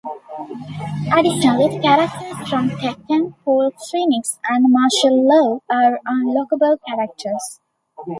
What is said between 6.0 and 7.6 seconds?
unlockable characters.